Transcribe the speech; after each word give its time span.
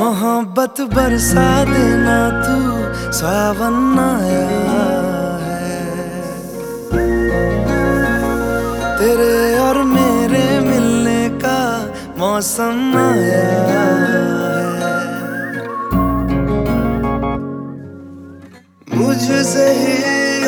मोहब्बत 0.00 0.80
बरसा 0.92 1.48
देना 1.64 2.18
तू 2.44 2.58
सावन 3.12 3.98
आया 4.00 4.44
है। 5.42 5.80
तेरे 8.98 9.34
और 9.58 9.82
मेरे 9.84 10.44
मिलने 10.60 11.22
का 11.44 11.60
मौसम 12.18 12.80
आया 12.98 13.42
है। 14.06 14.24
मुझसे 18.96 19.68
ही 19.80 19.98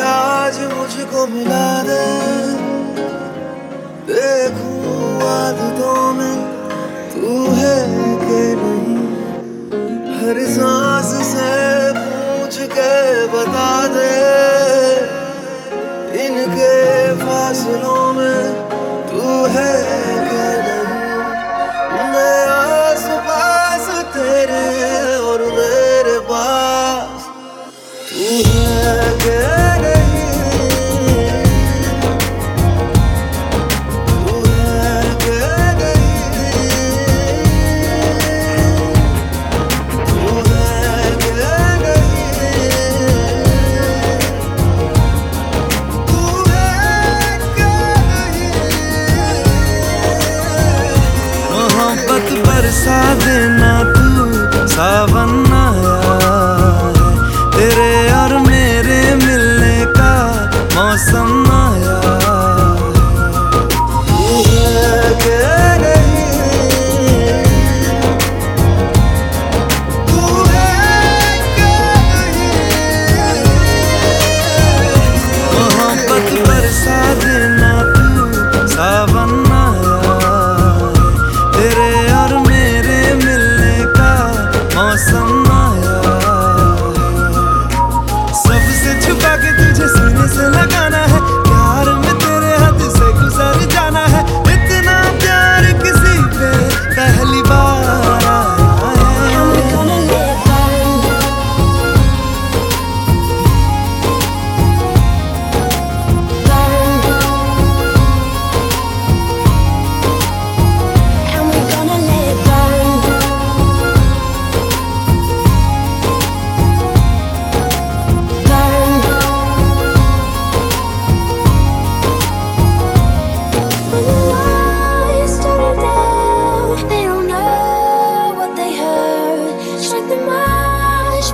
आज 0.07 0.59
मुझको 0.73 1.27
मिला 1.27 1.67
दे। 1.83 2.03
देखूँ 4.09 4.97
आदतों 5.29 6.01
में 6.13 6.35
तू 7.13 7.35
है। 7.53 8.12
da 13.45 13.87
da 13.93 14.02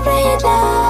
afraid 0.10 0.44
of 0.44 0.89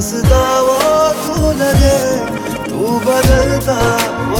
हंसता 0.00 0.44
वो 0.66 0.76
तू 1.22 1.50
लगे 1.56 1.96
तू 2.68 2.92
बदलता 3.06 3.74
वो 4.30 4.39